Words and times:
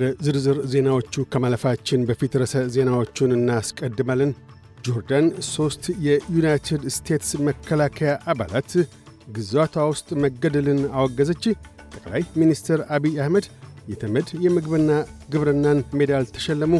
ወደ 0.00 0.10
ዝርዝር 0.26 0.58
ዜናዎቹ 0.72 1.14
ከማለፋችን 1.32 2.04
በፊት 2.08 2.36
ርዕሰ 2.40 2.60
ዜናዎቹን 2.74 3.34
እናስቀድማለን። 3.36 4.30
ጆርዳን 4.84 5.26
ሦስት 5.48 5.84
የዩናይትድ 6.04 6.84
ስቴትስ 6.94 7.30
መከላከያ 7.48 8.12
አባላት 8.32 8.70
ግዛቷ 9.36 9.84
ውስጥ 9.90 10.08
መገደልን 10.24 10.80
አወገዘች። 10.96 11.44
ጠቅላይ 11.92 12.24
ሚኒስትር 12.40 12.80
አቢይ 12.96 13.20
አህመድ 13.24 13.48
የተመድ 13.88 14.30
የምግብና 14.46 14.90
ግብርናን 15.34 15.84
ሜዳል 16.00 16.26
ተሸለሙ። 16.36 16.72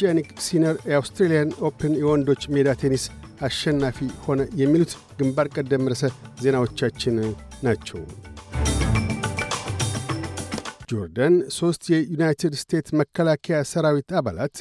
ጃኒክ 0.00 0.28
ሲነር 0.46 0.76
የአውስትሬልያን 0.90 1.56
ኦፕን 1.68 1.94
የወንዶች 2.02 2.44
ሜዳ 2.56 2.76
ቴኒስ 2.82 3.04
አሸናፊ 3.42 3.98
ሆነ። 4.26 4.50
የሚሉት 4.62 4.94
ግንባር 5.20 5.50
ቀደም 5.56 5.90
ርዕሰ 5.92 6.04
ዜናዎቻችን 6.42 7.16
ናቸው። 7.62 8.00
ጆርዳን 10.88 11.34
ሦስት 11.56 11.82
የዩናይትድ 11.92 12.54
ስቴትስ 12.60 12.94
መከላከያ 13.00 13.58
ሰራዊት 13.70 14.10
አባላት 14.18 14.58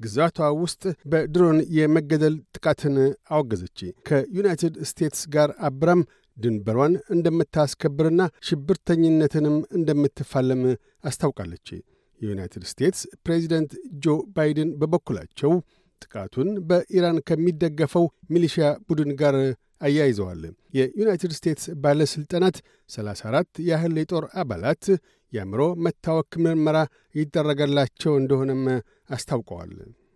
ግዛቷ 0.00 0.38
ውስጥ 0.60 0.82
በድሮን 1.12 1.58
የመገደል 1.76 2.36
ጥቃትን 2.56 2.94
አወገዘች። 3.30 3.78
ከዩናይትድ 4.08 4.76
ስቴትስ 4.90 5.22
ጋር 5.34 5.50
አብራም 5.68 6.02
ድንበሯን 6.36 6.94
እንደምታስከብርና 7.14 8.20
ሽብርተኝነትንም 8.48 9.56
እንደምትፋለም 9.78 10.62
አስታውቃለች። 11.04 11.68
የዩናይትድ 12.20 12.64
ስቴትስ 12.70 13.02
ፕሬዚደንት 13.26 13.72
ጆ 14.04 14.16
ባይደን 14.36 14.70
በበኩላቸው 14.80 15.52
ጥቃቱን 16.02 16.50
በኢራን 16.68 17.18
ከሚደገፈው 17.28 18.04
ሚሊሺያ 18.34 18.66
ቡድን 18.88 19.10
ጋር 19.20 19.36
አያይዘዋል። 19.80 20.42
የዩናይትድ 20.78 21.32
ስቴትስ 21.38 21.66
ባለሥልጣናት 21.82 22.56
34 22.90 23.60
ያህል 23.68 23.94
የጦር 24.00 24.24
አባላት 24.42 24.84
የአእምሮ 25.32 25.62
መታወክ 25.84 26.32
ምርመራ 26.44 26.78
ይደረገላቸው 27.20 28.12
እንደሆነም 28.20 28.62
አስታውቀዋል። 29.16 29.72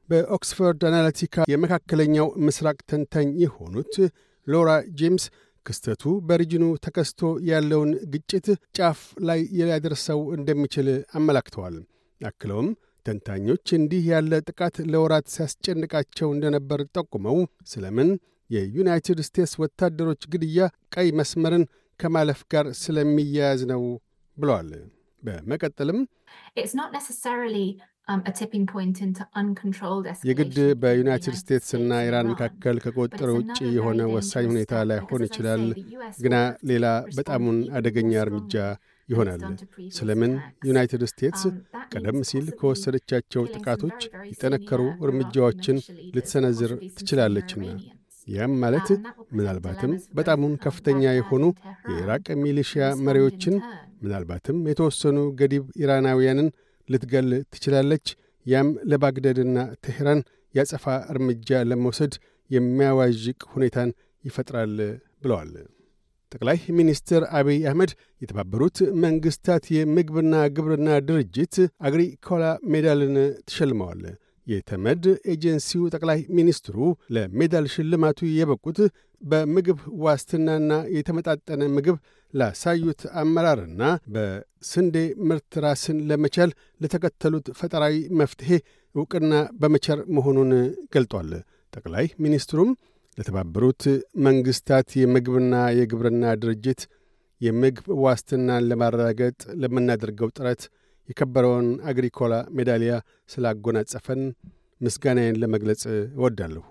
በኦክስፎርድ 0.09 0.83
አናሊቲካ 0.89 1.45
የመካከለኛው 1.53 2.29
ምስራቅ 2.47 2.79
ተንታኝ 2.91 3.29
የሆኑት 3.43 3.95
ሎራ 4.47 4.71
ጄምስ 4.99 5.25
ክስተቱ 5.67 6.03
በሪጅኑ 6.29 6.65
ተከስቶ 6.85 7.21
ያለውን 7.49 7.91
ግጭት 8.15 8.47
ጫፍ 8.77 8.99
ላይ 9.29 9.41
ሊያደርሰው 9.59 10.21
እንደሚችል 10.37 10.89
አመላክተዋል። 11.19 11.77
አክለውም 12.21 12.69
ተንታኞች 13.07 13.67
እንዲህ 13.79 14.05
ያለ 14.11 14.33
ጥቃት 14.49 14.77
ለወራት 14.93 15.27
ሲያስጨንቃቸው 15.33 16.29
እንደነበር 16.35 16.81
ጠቁመው 16.95 17.39
ስለምን 17.73 18.11
የዩናይትድ 18.51 19.21
ስቴትስ 19.27 19.53
ወታደሮች 19.63 20.23
ግድያ 20.33 20.61
ቀይ 20.95 21.09
መስመርን 21.19 21.65
ከማለፍ 22.01 22.41
ጋር 22.53 22.67
ስለሚያያዝ 22.81 23.61
ነው 23.73 23.83
ብለዋል። 24.37 24.71
በመቀጠልም 25.25 25.99
የግድ 30.29 30.57
በዩናይትድ 30.83 31.37
ስቴትስና 31.41 32.01
ኢራን 32.07 32.31
መካከል 32.33 32.77
ከቁጥጥር 32.85 33.31
ውጭ 33.37 33.59
የሆነ 33.77 34.01
ወሳኝ 34.15 34.47
ሁኔታ 34.53 34.83
ላይሆን 34.91 35.25
ይችላል፣ 35.29 35.63
ግና 36.19 36.37
ሌላ 36.71 36.87
በጣሙን 37.17 37.59
አደገኛ 37.79 38.13
እርምጃ 38.25 38.55
ይሆናል። 39.09 39.43
ስለምን 39.97 40.33
ዩናይትድ 40.69 41.03
ስቴትስ 41.11 41.43
ቀደም 41.93 42.19
ሲል 42.29 42.47
ከወሰደቻቸው 42.61 43.43
ጥቃቶች 43.55 44.01
የጠነከሩ 44.31 44.83
እርምጃዎችን 45.07 45.79
ልትሰነዝር 46.15 46.71
ትችላለችና 46.99 47.67
ያም 48.29 48.53
ማለት 48.61 48.89
ምናልባትም 49.37 49.91
በጣሙን 50.17 50.53
ከፍተኛ 50.63 51.03
የሆኑ 51.15 51.43
የኢራቅ 51.91 52.27
ሚሊሽያ 52.45 52.85
መሪዎችን 53.07 53.57
ምናልባትም 54.05 54.59
የተወሰኑ 54.71 55.19
ገዲብ 55.41 55.65
ኢራናውያንን 55.83 56.49
ልትገል 56.89 57.29
ትችላለች። 57.55 58.07
ያም 58.47 58.71
ለባግዳድና 58.91 59.59
ቴሄራን 59.85 60.21
ያጸፋ 60.55 60.85
እርምጃ 61.13 61.61
ለመውሰድ 61.71 62.15
የሚያዋዥቅ 62.51 63.41
ሁኔታን 63.55 63.91
ይፈጥራል 64.25 64.75
ብለዋል። 65.23 65.53
ጠቅላይ 66.33 66.59
ሚኒስትር 66.79 67.23
አቢይ 67.39 67.59
አህመድ 67.71 67.91
የተባበሩት 68.23 68.77
መንግሥታት 69.05 69.65
የምግብና 69.75 70.35
ግብርና 70.57 70.89
ድርጅት 71.09 71.57
አግሪኮላ 71.87 72.45
ሜዳልን 72.73 73.17
ተሸልመዋል። 73.49 74.03
የተመድ 74.47 75.05
ኤጀንሲው 75.33 75.83
ጠቅላይ 75.95 76.21
ሚኒስትሩ 76.39 76.77
ለሜዳል 77.17 77.67
ሽልማቱ 77.75 78.21
የበቁት 78.33 78.79
በምግብ 79.23 79.79
ዋስትናና 80.05 80.73
የተመጣጠነ 80.97 81.63
ምግብ 81.77 81.97
ላሳዩት 82.35 83.03
አመራርና 83.21 83.83
በስንዴ 84.15 84.97
ምርት 85.29 85.53
ራስን 85.65 85.99
ለመቻል 86.11 86.51
ለተከተሉት 86.81 87.47
ፈጠራዊ 87.59 87.97
መፍትሔ 88.21 88.51
ዕውቅና 88.95 89.33
በመቸር 89.61 90.01
መሆኑን 90.17 90.51
ገልጧል። 90.95 91.31
ጠቅላይ 91.73 92.07
ሚኒስትሩም 92.25 92.71
ለተባበሩት 93.19 93.83
መንግሥታት 94.27 94.89
የምግብና 95.01 95.55
የግብርና 95.79 96.25
ድርጅት 96.43 96.81
የምግብ 97.41 97.87
ዋስትናን 98.05 98.67
ለማረጋገጥ 98.71 99.41
ለምናደርገው 99.63 100.29
ጥረት 100.37 100.63
የከበረውን 101.09 101.69
አግሪኮላ 101.91 102.35
ሜዳሊያ 102.59 102.93
ስላጎናጸፈን 103.35 104.23
ምስጋናዬን 104.81 105.39
ለመግለጽ 105.43 105.83
እወዳለሁ። 106.17 106.69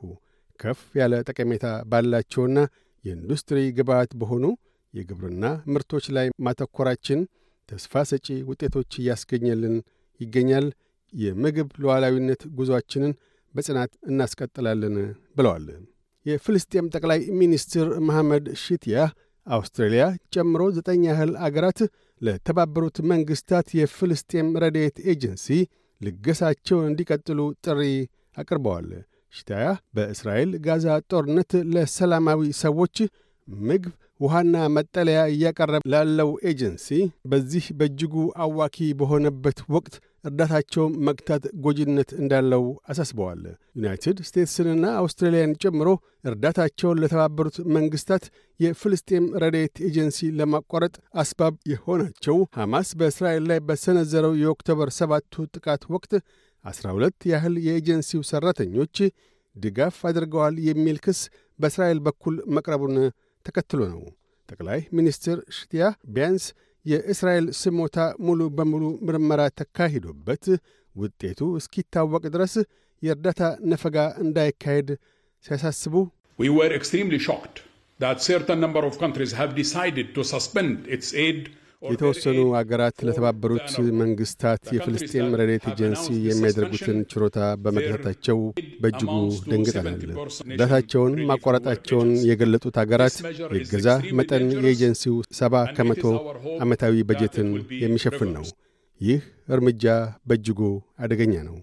ከፍ 0.59 0.81
ያለ 0.99 1.13
ጠቀሜታ 1.29 1.65
ባላቸውና 1.91 2.57
የኢንዱስትሪ 3.03 3.59
ግብዓት 3.77 4.11
በሆኑ 4.19 4.45
የግብርና 4.93 5.45
ምርቶች 5.73 6.05
ላይ 6.17 6.27
ማተኮራችን 6.45 7.21
ተስፋ 7.69 8.03
ሰጪ 8.09 8.27
ውጤቶች 8.49 8.91
እያስገኘልን 9.01 9.75
ይገኛል። 10.19 10.67
የምግብ 11.13 11.69
ሉዓላዊነት 11.81 12.41
ጉዞአችንን 12.57 13.11
በጽናት 13.53 13.91
እናስቀጥላለን 14.09 14.95
ብለዋል። 15.37 15.65
የፍልስጤም 16.25 16.85
ጠቅላይ 16.95 17.19
ሚኒስትር 17.39 17.87
መሐመድ 18.07 18.45
ሺትያ 18.61 18.97
አውስትራሊያ 19.47 20.03
ጨምሮ 20.33 20.61
ዘጠኝ 20.75 21.01
ያህል 21.09 21.31
አገራት 21.45 21.79
ለተባበሩት 22.21 22.97
መንግሥታት 23.11 23.67
የፍልስጤም 23.79 24.49
ረድኤት 24.63 24.97
ኤጀንሲ 25.11 25.47
ልገሳቸውን 26.01 26.87
እንዲቀጥሉ 26.91 27.39
ጥሪ 27.65 27.81
አቅርበዋል። 28.37 28.87
ሽታያ 29.33 29.65
በእስራኤል 29.95 30.51
ጋዛ 30.65 30.95
ጦርነት 31.11 31.51
ለሰላማዊ 31.73 32.41
ሰዎች 32.63 32.97
ምግብ፣ 33.47 33.93
ውሃና 34.19 34.55
መጠለያ 34.75 35.19
እያቀረበ 35.31 35.81
ላለው 35.93 36.29
ኤጀንሲ 36.49 36.87
በዚህ 37.31 37.65
በእጅጉ 37.79 38.13
አዋኪ 38.43 38.77
በሆነበት 38.99 39.59
ወቅት 39.75 39.95
እርዳታቸውን 40.23 40.93
መግታት 41.07 41.43
ጎጂነት 41.63 42.09
እንዳለው 42.19 42.63
አሳስበዋል። 42.91 43.41
ዩናይትድ 43.77 44.19
ስቴትስንና 44.27 44.85
አውስትራሊያን 44.99 45.55
ጨምሮ 45.63 45.89
እርዳታቸውን 46.29 47.01
ለተባበሩት 47.03 47.57
መንግሥታት 47.77 48.25
የፍልስጤም 48.59 49.25
ረድኤት 49.43 49.75
ኤጀንሲ 49.89 50.29
ለማቋረጥ 50.39 50.93
አስባብ 51.23 51.55
የሆናቸው 51.73 52.37
ሐማስ 52.59 52.91
በእስራኤል 52.99 53.45
ላይ 53.51 53.61
በሰነዘረው 53.67 54.35
የኦክቶበር 54.43 54.91
ሰባቱ 54.99 55.45
ጥቃት 55.53 55.83
ወቅት 55.95 56.13
ዐሥራ 56.65 56.87
ሁለት 56.95 57.21
ያህል 57.31 57.55
የኤጀንሲው 57.65 58.23
ሠራተኞች 58.29 58.97
ድጋፍ 59.55 59.97
አድርገዋል 60.09 60.55
የሚል 60.67 60.97
ክስ 61.03 61.19
በእስራኤል 61.59 61.99
በኩል 62.05 62.35
መቅረቡን 62.55 62.95
ተከትሎ 63.45 63.81
ነው። 63.93 64.01
ጠቅላይ 64.49 64.79
ሚኒስትር 64.97 65.37
ሽትያ 65.57 65.83
ቢያንስ 66.15 66.45
የእስራኤል 66.85 67.45
ስሞታ 67.59 67.97
ሙሉ 68.27 68.41
በሙሉ 68.57 68.83
ምርመራ 69.07 69.41
ተካሂዶበት 69.59 70.45
ውጤቱ 70.95 71.41
እስኪታወቅ 71.59 72.23
ድረስ 72.33 72.53
የእርዳታ 73.03 73.41
ነፈጋ 73.71 73.97
እንዳይካሄድ 74.25 74.89
ሲያሳስቡ 75.45 75.95
We 76.39 76.49
were 76.49 76.71
extremely 76.73 77.19
shocked 77.19 77.57
that 77.99 78.17
certain 78.23 78.59
number 78.59 78.83
of 78.83 78.93
countries 78.97 79.33
have 79.39 79.51
decided 79.55 80.07
to 80.15 80.21
suspend 80.25 80.71
its 80.95 81.07
aid 81.25 81.39
የተወሰኑ 81.83 82.39
አገራት 82.59 82.97
ለተባበሩት 83.07 83.69
መንግሥታት 83.99 84.63
የፍልስጤም 84.75 85.35
ረድኤት 85.39 85.65
ኤጀንሲ 85.71 86.05
የሚያደርጉትን 86.27 86.99
ችሮታ 87.11 87.39
በመግታታቸው 87.63 88.39
በእጅጉ 88.83 89.13
ደንግጠናል። 89.51 89.99
እርዳታቸውን 90.47 91.15
ማቋረጣቸውን 91.31 92.11
የገለጡት 92.29 92.77
አገራት 92.83 93.17
የእገዛ 93.57 93.87
መጠን 94.19 94.45
የኤጀንሲው 94.57 95.17
ሰባ 95.39 95.63
ከመቶ 95.77 96.05
ዓመታዊ 96.59 97.03
በጀትን 97.09 97.49
የሚሸፍን 97.83 98.31
ነው። 98.37 98.45
ይህ 99.01 99.21
እርምጃ 99.53 99.85
በእጅጉ 100.27 100.59
አደገኛ 100.99 101.35
ነው። 101.47 101.57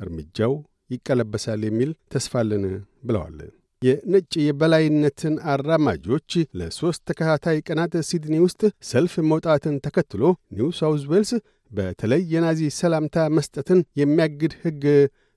እርምጃው 0.00 0.54
ይቀለበሳል 0.90 1.62
የሚል 1.66 1.92
ተስፋ 2.12 2.40
አለን 2.40 2.64
ብለዋል። 3.04 3.38
የነጭ 3.86 4.32
የበላይነትን 4.42 5.34
አራማጆች 5.52 6.30
ለሦስት 6.58 7.02
ተከታታይ 7.08 7.58
ቀናት 7.66 7.94
ሲድኒ 8.08 8.36
ውስጥ 8.44 8.60
ሰልፍ 8.90 9.14
መውጣትን 9.30 9.74
ተከትሎ 9.86 10.22
ኒው 10.56 10.68
ሳውዝ 10.78 11.02
ዌልስ 11.10 11.32
በተለይ 11.70 12.22
የናዚ 12.32 12.60
ሰላምታ 12.78 13.26
መስጠትን 13.36 13.80
የሚያግድ 14.00 14.52
ሕግ 14.62 14.84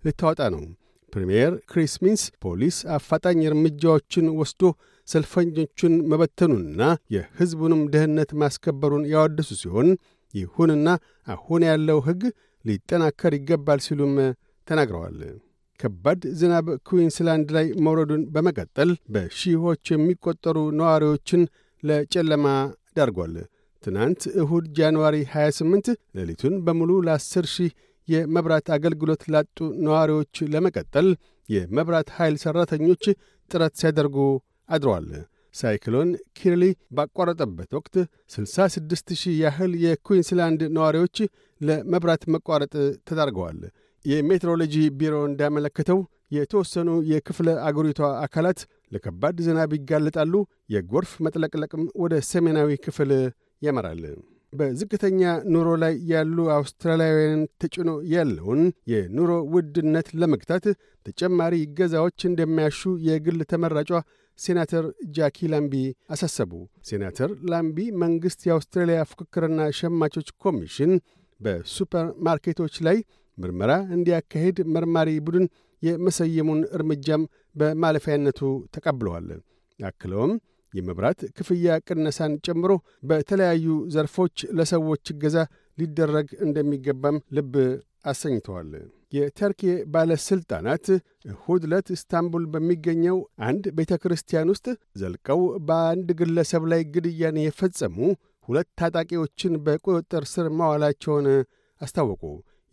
ልታወጣ 0.03 0.41
ነው። 0.55 0.61
ፕሪምየር 1.13 1.53
ክሪስ 1.69 1.93
ሚንስ 2.03 2.23
ፖሊስ 2.43 2.77
አፋጣኝ 2.95 3.39
እርምጃዎችን 3.47 4.25
ወስዶ 4.39 4.61
ሰልፈኞቹን 5.07 5.93
መበተኑንና 6.11 6.81
የሕዝቡንም 7.15 7.81
ደህንነት 7.93 8.31
ማስከበሩን 8.41 9.05
ያወደሱ 9.13 9.49
ሲሆን 9.61 9.89
ይሁንና 10.33 10.87
አሁን 11.27 11.61
ያለው 11.69 11.99
ሕግ 12.07 12.23
ሊጠናከር 12.65 13.33
ይገባል 13.37 13.79
ሲሉም 13.85 14.13
ተናግረዋል። 14.67 15.19
ከባድ 15.79 16.21
ዝናብ 16.39 16.67
ኩዊንስላንድ 16.87 17.49
ላይ 17.55 17.67
መውረዱን 17.85 18.23
በመቀጠል 18.33 18.89
በሺዎች 19.15 19.91
የሚቆጠሩ 19.93 20.57
ነዋሪዎችን 20.79 21.41
ለጨለማ 21.83 22.47
ዳርጓል። 22.97 23.35
ትናንት 23.83 24.21
እሁድ 24.41 24.65
ጃንዋሪ 24.77 25.17
28 25.33 25.89
ሌሊቱን 26.17 26.55
በሙሉ 26.65 26.91
ለ10 27.07 27.45
ሺህ 27.53 27.71
የመብራት 28.07 28.67
አገልግሎት 28.75 29.23
ላጡ 29.33 29.57
ነዋሪዎች 29.85 30.37
ለመቀጠል 30.53 31.07
የመብራት 31.49 32.09
ኃይል 32.17 32.35
ሠራተኞች 32.43 33.03
ጥረት 33.51 33.73
ሲያደርጉ 33.81 34.17
አድረዋል። 34.69 35.07
ሳይክሎን 35.55 36.09
ኪርሊ 36.37 36.63
ባቋረጠበት 36.97 37.71
ወቅት 37.77 37.95
66 38.33 39.13
ሺህ 39.21 39.35
ያህል 39.43 39.71
የኩዊንስላንድ 39.85 40.61
ነዋሪዎች 40.75 41.17
ለመብራት 41.61 42.23
መቋረጥ 42.35 42.73
ተዳርገዋል። 43.07 43.61
የሜትሮሎጂ 44.05 44.75
ቢሮ 44.99 45.15
እንዳመለከተው 45.29 45.99
የተወሰኑ 46.35 46.89
የክፍለ 47.11 47.49
አገሪቷ 47.67 48.01
አካላት 48.25 48.59
ለከባድ 48.93 49.37
ዝናብ 49.45 49.71
ይጋለጣሉ። 49.77 50.33
የጎርፍ 50.73 51.11
መጥለቅለቅም 51.25 51.83
ወደ 52.03 52.15
ሰሜናዊ 52.29 52.77
ክፍል 52.85 53.11
ያመራል። 53.61 54.03
በዝቅተኛ 54.53 55.21
ኑሮ 55.53 55.69
ላይ 55.81 55.93
ያሉ 56.11 56.37
አውስትራሊያውያንን 56.55 57.41
ተጭኖ 57.61 57.89
ያለውን 58.13 58.61
የኑሮ 58.91 59.31
ውድነት 59.53 60.07
ለመግታት 60.21 60.65
ተጨማሪ 61.05 61.53
እገዛዎች 61.61 62.19
እንደሚያሹ 62.29 62.79
የግል 63.07 63.39
ተመራጯ 63.51 63.91
ሴናተር 64.39 64.85
ጃኪ 65.15 65.47
ላምቢ 65.53 65.73
አሳሰቡ። 66.13 66.51
ሴናተር 66.89 67.31
ላምቢ 67.51 67.79
መንግሥት 68.03 68.41
የአውስትራሊያ 68.47 68.99
ፉክክርና 69.11 69.61
ሸማቾች 69.79 70.29
ኮሚሽን 70.43 70.91
በሱፐር 71.39 72.07
ማርኬቶች 72.25 72.75
ላይ 72.87 72.97
ምርመራ 73.39 73.71
እንዲያካሄድ 73.95 74.57
መርማሪ 74.75 75.09
ቡድን 75.27 75.45
የመሰየሙን 75.83 76.61
እርምጃም 76.77 77.21
በማለፊያነቱ 77.55 78.39
ተቀብለዋል። 78.75 79.27
አክለውም 79.79 80.33
የመብራት 80.73 81.19
ክፍያ 81.37 81.77
ቅነሳን 81.87 82.33
ጨምሮ 82.45 82.71
በተለያዩ 83.09 83.65
ዘርፎች 83.93 84.35
ለሰዎች 84.57 85.05
እገዛ 85.13 85.37
ሊደረግ 85.77 86.29
እንደሚገባም 86.45 87.17
ልብ 87.37 87.53
አሰኝተዋል። 88.05 88.71
የተርኪ 89.13 89.61
ባለሥልጣናት 89.93 90.85
እሁድ 91.29 91.63
ዕለት 91.67 91.87
ኢስታንቡል 91.95 92.43
በሚገኘው 92.53 93.17
አንድ 93.47 93.63
ቤተ 93.77 93.93
ክርስቲያን 94.03 94.51
ውስጥ 94.53 94.67
ዘልቀው 95.01 95.39
በአንድ 95.67 96.09
ግለሰብ 96.19 96.65
ላይ 96.73 96.81
ግድያን 96.93 97.39
የፈጸሙ 97.43 97.97
ሁለት 98.47 98.69
ታጣቂዎችን 98.79 99.55
በቁጥጥር 99.65 100.23
ስር 100.33 100.47
ማዋላቸውን 100.59 101.27
አስታወቁ። 101.81 102.21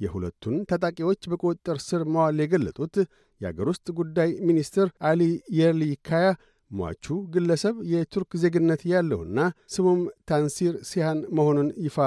የሁለቱን 0.01 0.57
ታጣቂዎች 0.71 1.23
በቁጥጥር 1.31 1.79
ስር 1.85 2.03
መዋል 2.15 2.41
የገለጡት 2.43 2.97
የአገር 3.41 3.69
ውስጥ 3.73 3.87
ጉዳይ 3.99 4.31
ሚኒስትር 4.49 4.89
አሊ 5.09 5.23
የርሊካያ 5.59 6.27
ሟቹ 6.71 7.07
ግለሰብ 7.35 7.77
የቱርክ 7.91 8.31
ዜግነት 8.43 8.81
ያለውና 8.93 9.39
ስሙም 9.75 10.01
ታንሲር 10.31 10.75
ሲሃን 10.89 11.19
መሆኑን 11.39 11.69
ይፋ 11.85 11.99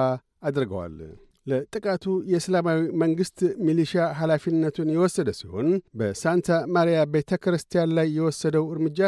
አድርገዋል። 0.50 0.96
ለጥቃቱ 1.48 2.06
የእስላማዊ 2.32 2.80
መንግሥት 3.02 3.38
ሚሊሻ 3.68 3.94
ኃላፊነቱን 4.20 4.90
የወሰደ 4.96 5.30
ሲሆን 5.38 5.70
በሳንታ 6.00 6.58
ማርያ 6.76 6.98
ቤተ 7.14 7.40
ክርስቲያን 7.44 7.94
ላይ 7.98 8.08
የወሰደው 8.18 8.66
እርምጃ 8.74 9.00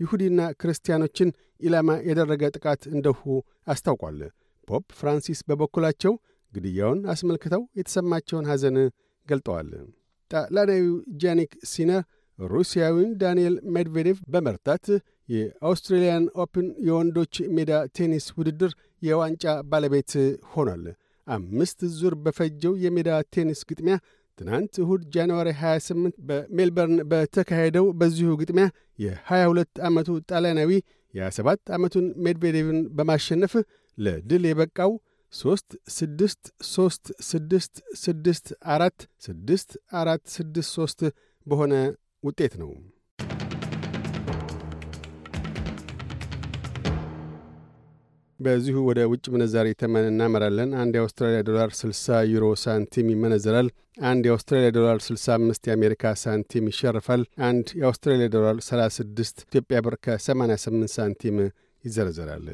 ይሁዲና 0.00 0.40
ክርስቲያኖችን 0.60 1.28
ኢላማ 1.60 1.90
ያደረገ 2.08 2.42
ጥቃት 2.56 2.82
እንደሁ 2.92 3.20
አስታውቋል። 3.72 4.18
ፖፕ 4.68 4.86
ፍራንሲስ 4.98 5.40
በበኩላቸው 5.48 6.12
ግድያውን 6.52 7.00
አስመልክተው 7.12 7.62
የተሰማቸውን 7.78 8.48
ሐዘን 8.50 8.76
ገልጠዋል። 9.28 9.70
ጣሊያናዊው 10.30 10.90
ጃኒክ 11.22 11.52
ሲነር 11.70 12.02
ሩሲያዊውን 12.38 13.10
ዳንኤል 13.20 13.54
ሜድቬዴቭ 13.74 14.18
በመርታት 14.32 14.86
የአውስትሬልያን 15.34 16.24
ኦፕን 16.42 16.66
የወንዶች 16.88 17.34
ሜዳ 17.56 17.72
ቴኒስ 17.96 18.26
ውድድር 18.38 18.72
የዋንጫ 19.02 19.44
ባለቤት 19.70 20.12
ሆኗል። 20.52 20.84
አምስት 21.26 21.80
ዙር 21.96 22.14
በፈጀው 22.24 22.74
የሜዳ 22.82 23.10
ቴኒስ 23.34 23.60
ግጥሚያ 23.70 23.94
ትናንት 24.38 24.74
እሁድ 24.82 25.02
ጃንዋሪ 25.14 25.48
28 25.60 26.18
በሜልበርን 26.28 26.98
በተካሄደው 27.10 27.86
በዚሁ 28.00 28.30
ግጥሚያ 28.42 28.66
የ22 29.04 29.80
ዓመቱ 29.88 30.08
ጣሊያናዊ 30.30 30.70
የ27 31.14 31.72
ዓመቱን 31.76 32.06
ሜድቬዴቭን 32.26 32.80
በማሸነፍ 32.96 33.52
ለድል 33.98 34.44
የበቃው 34.48 34.92
ሦስት 35.36 35.68
ስድስት 35.90 36.42
ሦስት 36.70 37.06
ስድስት 37.28 37.74
ስድስት 38.02 38.46
አራት 38.74 38.98
ስድስት 39.26 39.70
አራት 40.00 40.24
ስድስት 40.36 40.70
ሦስት 40.78 41.00
በሆነ 41.46 41.74
ውጤት 42.24 42.54
ነው። 42.62 42.70
በዚሁ 48.40 48.76
ወደ 48.88 49.00
ውጭ 49.10 49.24
ምንዛሪ 49.34 49.68
ተመን 49.80 50.06
እናመራለን። 50.10 50.70
አንድ 50.80 50.94
የአውስትራሊያ 50.96 51.40
ዶላር 51.48 51.70
60 51.78 52.18
ዩሮ 52.32 52.46
ሳንቲም 52.64 53.10
ይመነዘራል። 53.12 53.68
አንድ 54.02 54.22
የአውስትራሊያ 54.28 54.70
ዶላር 54.76 54.98
65 55.04 55.68
የአሜሪካ 55.70 56.14
ሳንቲም 56.22 56.68
ይሸርፋል። 56.72 57.22
አንድ 57.46 57.66
የአውስትራሊያ 57.80 58.28
ዶላር 58.36 58.56
36 58.66 59.44
ኢትዮጵያ 59.46 59.80
ብር 59.86 59.96
ከ88 60.06 60.62
ሳንቲም 60.96 61.38
ይዘረዘራል። 61.84 62.46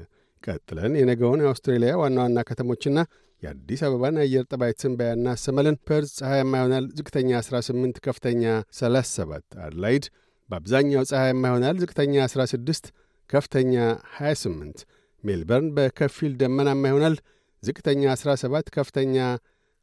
ቀጥለን 0.45 0.93
የነገውን 0.99 1.43
የአውስትሬሊያ 1.43 1.93
ዋና 2.01 2.19
ዋና 2.25 2.41
ከተሞችና 2.49 2.99
የአዲስ 3.43 3.81
አበባን 3.87 4.17
አየር 4.23 4.45
ጠባይ 4.51 4.73
ትንበያ 4.81 5.13
እናሰማለን። 5.17 5.77
ፐርዝ 5.89 6.11
ፀሐያማ 6.19 6.53
ይሆናል። 6.61 6.85
ዝቅተኛ 6.99 7.31
18፣ 7.43 8.01
ከፍተኛ 8.07 8.43
37። 8.79 9.57
አድላይድ 9.67 10.05
በአብዛኛው 10.49 11.05
ፀሐያማ 11.11 11.43
ይሆናል። 11.51 11.77
ዝቅተኛ 11.83 12.15
16፣ 12.27 12.91
ከፍተኛ 13.31 13.75
28። 14.17 14.85
ሜልበርን 15.25 15.69
በከፊል 15.77 16.33
ደመናማ 16.41 16.83
ይሆናል። 16.91 17.17
ዝቅተኛ 17.63 18.03
17፣ 18.17 18.71
ከፍተኛ 18.77 19.17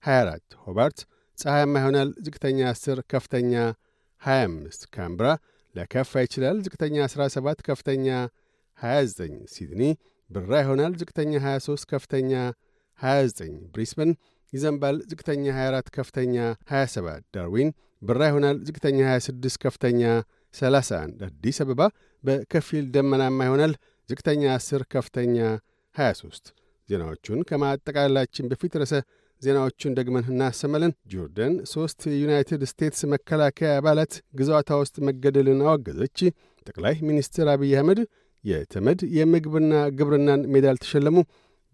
24። 0.04 0.58
ሆባርት 0.66 1.00
ፀሐያማ 1.38 1.76
ይሆናል። 1.82 2.10
ዝቅተኛ 2.26 2.60
10፣ 2.74 3.02
ከፍተኛ 3.12 3.54
25። 4.22 4.88
ካምብራ 4.96 5.28
ለከፋ 5.76 6.22
ይችላል። 6.26 6.58
ዝቅተኛ 6.66 6.96
17፣ 7.10 7.62
ከፍተኛ 7.68 8.08
29። 8.80 9.38
ሲድኒ 9.54 9.84
ብራ 10.30 10.52
ይሆናል። 10.64 10.94
ዝቅተኛ 11.00 11.32
23፣ 11.44 11.86
ከፍተኛ 11.92 12.32
29 13.00 13.56
ብሪስበን 13.74 14.12
ይዘንባል። 14.54 14.96
ዝቅተኛ 15.12 15.46
24 15.56 15.90
ከፍተኛ 15.98 16.36
27 16.72 17.24
ዳርዊን 17.36 17.70
ብራ 18.02 18.22
ይሆናል። 18.30 18.58
ዝቅተኛ 18.68 19.00
26 19.10 19.58
ከፍተኛ 19.64 20.02
31 20.54 21.24
አዲስ 21.28 21.58
አበባ 21.64 21.82
በከፊል 22.24 22.86
ደመናማ 22.96 23.40
ይሆናል። 23.48 23.74
ዝቅተኛ 24.10 24.44
10 24.56 24.86
ከፍተኛ 24.94 25.38
23 25.96 26.54
ዜናዎቹን 26.90 27.40
ከማጠቃለላችን 27.50 28.48
በፊት 28.52 28.74
ርዕሰ 28.82 28.94
ዜናዎቹን 29.42 29.94
ደግመን 29.98 30.26
እናሰማለን። 30.32 30.94
ጆርደን 31.12 31.54
ሦስት 31.74 32.02
የዩናይትድ 32.12 32.62
ስቴትስ 32.72 33.02
መከላከያ 33.14 33.70
አባላት 33.78 34.14
ግዛቷ 34.40 34.80
ውስጥ 34.82 34.96
መገደልን 35.10 35.62
አወገዘች። 35.66 36.18
ጠቅላይ 36.68 36.96
ሚኒስትር 37.10 37.48
አብይ 37.54 37.72
አህመድ 37.76 38.00
የተመድ 38.44 39.00
የምግብና 39.18 39.74
ግብርናን 39.98 40.42
ሜዳል 40.54 40.78
ተሸለሙ። 40.84 41.18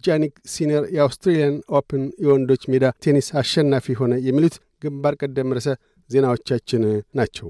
ጃኒክ 0.04 0.34
ሲነር 0.54 0.84
የአውስትሬልያን 0.96 1.56
ኦፕን 1.78 2.04
የወንዶች 2.24 2.64
ሜዳ 2.72 2.86
ቴኒስ 3.04 3.28
አሸናፊ 3.42 3.96
ሆነ። 4.00 4.14
የሚሉት 4.26 4.56
ግንባር 4.84 5.14
ቀደም 5.22 5.54
ርዕሰ 5.58 5.70
ዜናዎቻችን 6.10 6.84
ናቸው። 7.18 7.50